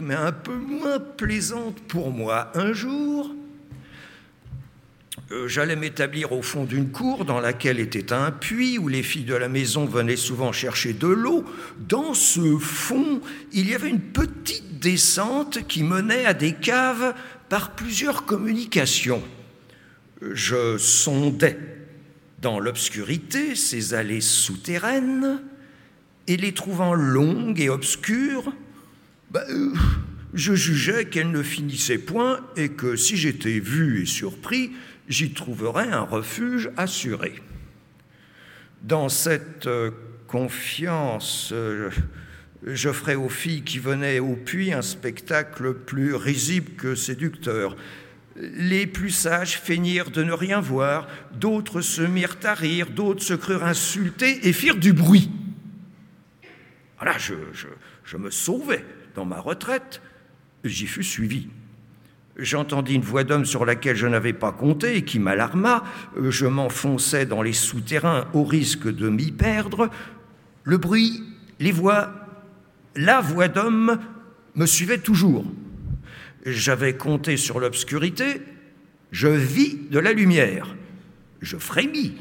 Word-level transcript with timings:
mais 0.00 0.14
un 0.14 0.32
peu 0.32 0.56
moins 0.56 0.98
plaisante 0.98 1.80
pour 1.88 2.10
moi. 2.10 2.50
Un 2.54 2.72
jour, 2.72 3.34
euh, 5.32 5.48
j'allais 5.48 5.76
m'établir 5.76 6.32
au 6.32 6.42
fond 6.42 6.64
d'une 6.64 6.90
cour 6.90 7.24
dans 7.24 7.40
laquelle 7.40 7.80
était 7.80 8.12
un 8.12 8.30
puits 8.30 8.78
où 8.78 8.88
les 8.88 9.02
filles 9.02 9.24
de 9.24 9.34
la 9.34 9.48
maison 9.48 9.84
venaient 9.84 10.16
souvent 10.16 10.52
chercher 10.52 10.92
de 10.92 11.08
l'eau. 11.08 11.44
Dans 11.78 12.14
ce 12.14 12.58
fond, 12.58 13.20
il 13.52 13.68
y 13.68 13.74
avait 13.74 13.90
une 13.90 14.00
petite 14.00 14.78
descente 14.78 15.66
qui 15.66 15.82
menait 15.82 16.26
à 16.26 16.34
des 16.34 16.52
caves 16.52 17.14
par 17.48 17.72
plusieurs 17.74 18.24
communications. 18.24 19.22
Je 20.22 20.78
sondais 20.78 21.58
dans 22.40 22.60
l'obscurité 22.60 23.54
ces 23.54 23.94
allées 23.94 24.20
souterraines 24.20 25.40
et 26.28 26.36
les 26.36 26.52
trouvant 26.52 26.94
longues 26.94 27.60
et 27.60 27.68
obscures, 27.68 28.52
bah, 29.30 29.44
euh, 29.48 29.72
je 30.34 30.54
jugeais 30.54 31.06
qu'elles 31.06 31.30
ne 31.30 31.42
finissaient 31.42 31.98
point 31.98 32.40
et 32.56 32.68
que 32.70 32.96
si 32.96 33.16
j'étais 33.16 33.58
vu 33.58 34.02
et 34.02 34.06
surpris, 34.06 34.72
j'y 35.08 35.32
trouverais 35.32 35.88
un 35.88 36.02
refuge 36.02 36.70
assuré. 36.76 37.34
Dans 38.82 39.08
cette 39.08 39.66
euh, 39.66 39.90
confiance, 40.28 41.50
euh, 41.52 41.90
je 42.62 42.90
ferais 42.90 43.14
aux 43.14 43.28
filles 43.28 43.62
qui 43.62 43.78
venaient 43.78 44.18
au 44.18 44.36
puits 44.36 44.72
un 44.72 44.82
spectacle 44.82 45.74
plus 45.74 46.14
risible 46.14 46.72
que 46.72 46.94
séducteur. 46.94 47.76
Les 48.36 48.86
plus 48.86 49.10
sages 49.10 49.58
feignirent 49.58 50.10
de 50.10 50.22
ne 50.22 50.32
rien 50.32 50.60
voir, 50.60 51.08
d'autres 51.32 51.80
se 51.80 52.02
mirent 52.02 52.36
à 52.44 52.54
rire, 52.54 52.90
d'autres 52.90 53.22
se 53.22 53.34
crurent 53.34 53.64
insultés 53.64 54.46
et 54.46 54.52
firent 54.52 54.76
du 54.76 54.92
bruit. 54.92 55.30
Voilà, 56.98 57.16
je 57.18 58.16
me 58.18 58.30
sauvais 58.30 58.84
dans 59.16 59.24
ma 59.24 59.40
retraite, 59.40 60.02
j'y 60.62 60.86
fus 60.86 61.02
suivi. 61.02 61.48
J'entendis 62.36 62.94
une 62.94 63.02
voix 63.02 63.24
d'homme 63.24 63.46
sur 63.46 63.64
laquelle 63.64 63.96
je 63.96 64.06
n'avais 64.06 64.34
pas 64.34 64.52
compté 64.52 64.96
et 64.96 65.02
qui 65.02 65.18
m'alarma. 65.18 65.84
Je 66.20 66.46
m'enfonçais 66.46 67.24
dans 67.24 67.40
les 67.40 67.54
souterrains 67.54 68.28
au 68.34 68.44
risque 68.44 68.88
de 68.88 69.08
m'y 69.08 69.32
perdre. 69.32 69.88
Le 70.64 70.76
bruit, 70.76 71.24
les 71.60 71.72
voix, 71.72 72.12
la 72.94 73.22
voix 73.22 73.48
d'homme 73.48 73.98
me 74.54 74.66
suivait 74.66 74.98
toujours. 74.98 75.46
J'avais 76.44 76.94
compté 76.94 77.38
sur 77.38 77.58
l'obscurité, 77.58 78.42
je 79.12 79.28
vis 79.28 79.78
de 79.90 79.98
la 79.98 80.12
lumière. 80.12 80.76
Je 81.40 81.56
frémis, 81.56 82.16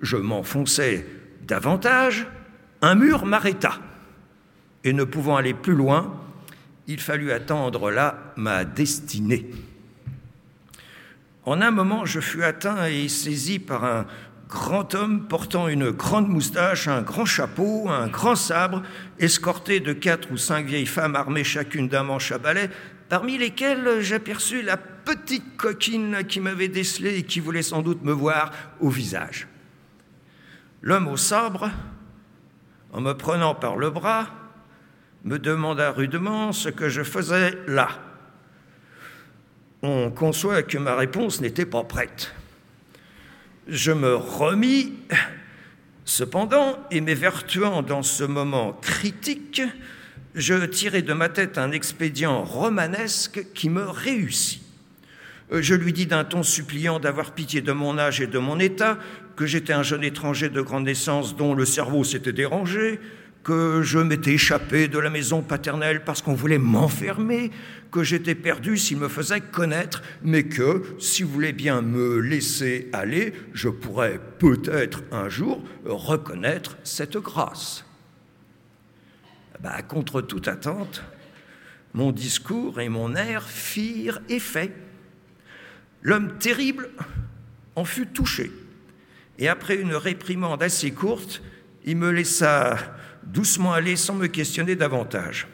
je 0.00 0.16
m'enfonçais 0.16 1.06
davantage, 1.46 2.26
un 2.80 2.94
mur 2.94 3.26
m'arrêta. 3.26 3.78
Et 4.84 4.94
ne 4.94 5.04
pouvant 5.04 5.36
aller 5.36 5.52
plus 5.52 5.74
loin, 5.74 6.18
il 6.90 6.98
fallut 6.98 7.30
attendre 7.30 7.92
là 7.92 8.32
ma 8.34 8.64
destinée. 8.64 9.48
En 11.44 11.62
un 11.62 11.70
moment, 11.70 12.04
je 12.04 12.18
fus 12.18 12.42
atteint 12.42 12.84
et 12.86 13.08
saisi 13.08 13.60
par 13.60 13.84
un 13.84 14.06
grand 14.48 14.96
homme 14.96 15.28
portant 15.28 15.68
une 15.68 15.92
grande 15.92 16.28
moustache, 16.28 16.88
un 16.88 17.02
grand 17.02 17.24
chapeau, 17.24 17.88
un 17.88 18.08
grand 18.08 18.34
sabre, 18.34 18.82
escorté 19.20 19.78
de 19.78 19.92
quatre 19.92 20.32
ou 20.32 20.36
cinq 20.36 20.66
vieilles 20.66 20.84
femmes 20.84 21.14
armées 21.14 21.44
chacune 21.44 21.86
d'un 21.86 22.02
manche 22.02 22.32
à 22.32 22.38
balai, 22.38 22.68
parmi 23.08 23.38
lesquelles 23.38 24.00
j'aperçus 24.00 24.62
la 24.62 24.76
petite 24.76 25.56
coquine 25.56 26.24
qui 26.26 26.40
m'avait 26.40 26.66
décelé 26.66 27.18
et 27.18 27.22
qui 27.22 27.38
voulait 27.38 27.62
sans 27.62 27.82
doute 27.82 28.02
me 28.02 28.12
voir 28.12 28.50
au 28.80 28.88
visage. 28.88 29.46
L'homme 30.82 31.06
au 31.06 31.16
sabre, 31.16 31.70
en 32.92 33.00
me 33.00 33.12
prenant 33.12 33.54
par 33.54 33.76
le 33.76 33.90
bras, 33.90 34.39
me 35.24 35.38
demanda 35.38 35.90
rudement 35.90 36.52
ce 36.52 36.68
que 36.68 36.88
je 36.88 37.02
faisais 37.02 37.58
là. 37.66 37.88
On 39.82 40.10
conçoit 40.10 40.62
que 40.62 40.78
ma 40.78 40.94
réponse 40.94 41.40
n'était 41.40 41.66
pas 41.66 41.84
prête. 41.84 42.34
Je 43.66 43.92
me 43.92 44.14
remis, 44.14 44.94
cependant, 46.04 46.78
et 46.90 47.00
m'évertuant 47.00 47.82
dans 47.82 48.02
ce 48.02 48.24
moment 48.24 48.72
critique, 48.74 49.62
je 50.34 50.54
tirai 50.64 51.02
de 51.02 51.12
ma 51.12 51.28
tête 51.28 51.58
un 51.58 51.72
expédient 51.72 52.42
romanesque 52.42 53.46
qui 53.54 53.68
me 53.68 53.82
réussit. 53.82 54.62
Je 55.52 55.74
lui 55.74 55.92
dis 55.92 56.06
d'un 56.06 56.24
ton 56.24 56.42
suppliant 56.42 57.00
d'avoir 57.00 57.32
pitié 57.32 57.60
de 57.60 57.72
mon 57.72 57.98
âge 57.98 58.20
et 58.20 58.26
de 58.26 58.38
mon 58.38 58.60
état, 58.60 58.98
que 59.34 59.46
j'étais 59.46 59.72
un 59.72 59.82
jeune 59.82 60.04
étranger 60.04 60.48
de 60.48 60.60
grande 60.60 60.84
naissance 60.84 61.34
dont 61.34 61.54
le 61.54 61.64
cerveau 61.64 62.04
s'était 62.04 62.32
dérangé, 62.32 63.00
que 63.42 63.82
je 63.82 63.98
m'étais 63.98 64.34
échappé 64.34 64.88
de 64.88 64.98
la 64.98 65.10
maison 65.10 65.42
paternelle 65.42 66.04
parce 66.04 66.22
qu'on 66.22 66.34
voulait 66.34 66.58
m'enfermer, 66.58 67.50
que 67.90 68.02
j'étais 68.02 68.34
perdu 68.34 68.76
s'il 68.76 68.98
me 68.98 69.08
faisait 69.08 69.40
connaître, 69.40 70.02
mais 70.22 70.44
que, 70.44 70.82
si 70.98 71.22
vous 71.22 71.30
voulez 71.30 71.52
bien 71.52 71.82
me 71.82 72.18
laisser 72.18 72.88
aller, 72.92 73.32
je 73.52 73.68
pourrais 73.68 74.20
peut-être 74.38 75.02
un 75.10 75.28
jour 75.28 75.64
reconnaître 75.84 76.76
cette 76.84 77.16
grâce. 77.16 77.84
Bah, 79.60 79.82
contre 79.82 80.20
toute 80.22 80.48
attente, 80.48 81.02
mon 81.92 82.12
discours 82.12 82.80
et 82.80 82.88
mon 82.88 83.14
air 83.14 83.48
firent 83.48 84.20
effet. 84.28 84.72
L'homme 86.02 86.38
terrible 86.38 86.90
en 87.74 87.84
fut 87.84 88.06
touché, 88.06 88.50
et 89.38 89.48
après 89.48 89.76
une 89.76 89.94
réprimande 89.94 90.62
assez 90.62 90.92
courte, 90.92 91.42
il 91.84 91.96
me 91.96 92.10
laissa 92.10 92.76
doucement 93.24 93.72
aller 93.72 93.96
sans 93.96 94.14
me 94.14 94.26
questionner 94.26 94.76
davantage. 94.76 95.46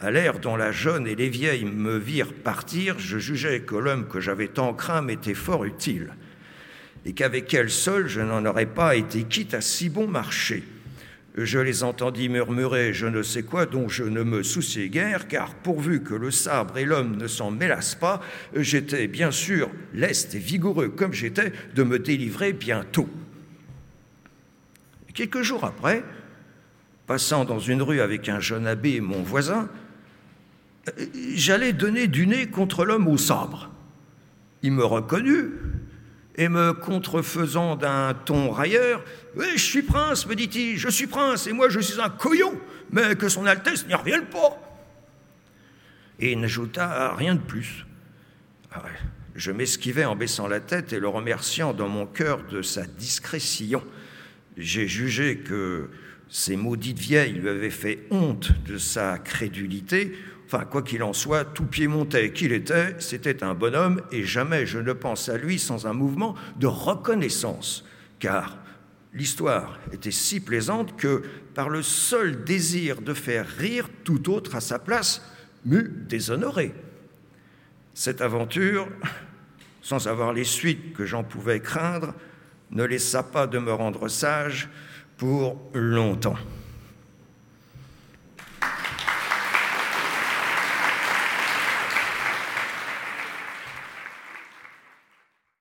À 0.00 0.10
l'air 0.10 0.38
dont 0.38 0.56
la 0.56 0.72
jeune 0.72 1.06
et 1.06 1.14
les 1.14 1.28
vieilles 1.28 1.64
me 1.64 1.96
virent 1.96 2.34
partir, 2.34 2.98
je 2.98 3.18
jugeais 3.18 3.60
que 3.60 3.76
l'homme 3.76 4.08
que 4.08 4.20
j'avais 4.20 4.48
tant 4.48 4.74
craint 4.74 5.02
m'était 5.02 5.34
fort 5.34 5.64
utile, 5.64 6.14
et 7.06 7.12
qu'avec 7.12 7.52
elle 7.54 7.70
seule 7.70 8.08
je 8.08 8.20
n'en 8.20 8.44
aurais 8.44 8.66
pas 8.66 8.96
été 8.96 9.22
quitte 9.24 9.54
à 9.54 9.60
si 9.60 9.88
bon 9.88 10.08
marché. 10.08 10.64
Je 11.36 11.58
les 11.58 11.82
entendis 11.82 12.28
murmurer 12.28 12.92
je 12.92 13.06
ne 13.06 13.22
sais 13.22 13.42
quoi 13.42 13.66
dont 13.66 13.88
je 13.88 14.04
ne 14.04 14.22
me 14.22 14.42
souciais 14.42 14.88
guère, 14.88 15.26
car 15.26 15.54
pourvu 15.54 16.02
que 16.02 16.14
le 16.14 16.30
sabre 16.30 16.78
et 16.78 16.84
l'homme 16.84 17.16
ne 17.16 17.26
s'en 17.26 17.50
mêlassent 17.50 17.96
pas, 17.96 18.20
j'étais 18.54 19.08
bien 19.08 19.30
sûr 19.30 19.70
leste 19.92 20.34
et 20.34 20.38
vigoureux 20.38 20.90
comme 20.90 21.12
j'étais 21.12 21.52
de 21.74 21.82
me 21.82 21.98
délivrer 21.98 22.52
bientôt. 22.52 23.08
Quelques 25.14 25.42
jours 25.42 25.64
après, 25.64 26.04
passant 27.06 27.44
dans 27.44 27.58
une 27.58 27.82
rue 27.82 28.00
avec 28.00 28.28
un 28.28 28.40
jeune 28.40 28.66
abbé, 28.66 29.00
mon 29.00 29.22
voisin, 29.22 29.68
j'allais 31.34 31.72
donner 31.72 32.06
du 32.06 32.26
nez 32.26 32.48
contre 32.48 32.84
l'homme 32.84 33.08
au 33.08 33.18
sabre. 33.18 33.70
Il 34.62 34.72
me 34.72 34.84
reconnut 34.84 35.52
et 36.36 36.48
me 36.48 36.72
contrefaisant 36.72 37.76
d'un 37.76 38.14
ton 38.14 38.50
railleur, 38.50 39.04
je 39.36 39.56
suis 39.56 39.82
prince, 39.82 40.26
me 40.26 40.34
dit-il, 40.34 40.76
je 40.76 40.88
suis 40.88 41.06
prince, 41.06 41.46
et 41.46 41.52
moi 41.52 41.68
je 41.68 41.80
suis 41.80 42.00
un 42.00 42.10
couillon, 42.10 42.58
mais 42.90 43.14
que 43.14 43.28
son 43.28 43.46
Altesse 43.46 43.86
n'y 43.86 43.94
revienne 43.94 44.26
pas. 44.26 44.60
Et 46.18 46.32
il 46.32 46.40
n'ajouta 46.40 47.14
rien 47.14 47.34
de 47.34 47.40
plus. 47.40 47.86
Ah 48.72 48.82
je 49.34 49.50
m'esquivais 49.50 50.04
en 50.04 50.14
baissant 50.14 50.46
la 50.46 50.60
tête 50.60 50.92
et 50.92 51.00
le 51.00 51.08
remerciant 51.08 51.72
dans 51.72 51.88
mon 51.88 52.06
cœur 52.06 52.44
de 52.50 52.62
sa 52.62 52.86
discrétion. 52.86 53.82
J'ai 54.56 54.86
jugé 54.86 55.38
que 55.38 55.90
ces 56.28 56.56
maudites 56.56 56.98
vieilles 56.98 57.32
lui 57.32 57.48
avaient 57.48 57.70
fait 57.70 58.06
honte 58.10 58.52
de 58.66 58.78
sa 58.78 59.18
crédulité. 59.18 60.12
Enfin, 60.46 60.64
quoi 60.64 60.82
qu'il 60.82 61.02
en 61.02 61.12
soit, 61.12 61.44
tout 61.44 61.64
pied 61.64 61.88
montait 61.88 62.32
qu'il 62.32 62.52
était, 62.52 62.94
c'était 62.98 63.42
un 63.42 63.54
bonhomme, 63.54 64.02
et 64.12 64.24
jamais 64.24 64.66
je 64.66 64.78
ne 64.78 64.92
pense 64.92 65.28
à 65.28 65.38
lui 65.38 65.58
sans 65.58 65.86
un 65.86 65.92
mouvement 65.92 66.34
de 66.58 66.66
reconnaissance, 66.66 67.84
car 68.18 68.58
l'histoire 69.14 69.78
était 69.92 70.10
si 70.10 70.40
plaisante 70.40 70.96
que, 70.96 71.22
par 71.54 71.68
le 71.68 71.82
seul 71.82 72.44
désir 72.44 73.00
de 73.00 73.14
faire 73.14 73.46
rire, 73.46 73.88
tout 74.04 74.30
autre 74.30 74.54
à 74.54 74.60
sa 74.60 74.78
place 74.78 75.22
m'eût 75.64 75.90
déshonoré. 76.08 76.74
Cette 77.94 78.20
aventure, 78.20 78.88
sans 79.82 80.08
avoir 80.08 80.32
les 80.32 80.44
suites 80.44 80.92
que 80.94 81.06
j'en 81.06 81.24
pouvais 81.24 81.60
craindre, 81.60 82.12
ne 82.74 82.84
laissa 82.84 83.22
pas 83.22 83.46
de 83.46 83.58
me 83.58 83.72
rendre 83.72 84.08
sage, 84.08 84.68
pour 85.16 85.56
longtemps. 85.72 86.36